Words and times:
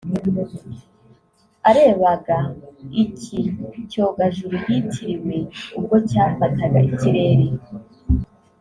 Arebaga 1.69 2.37
iki 3.03 3.39
cyogajuru 3.91 4.55
yitiriwe 4.67 5.35
ubwo 5.77 5.95
cyafataga 6.09 6.79
ikirere 6.91 7.47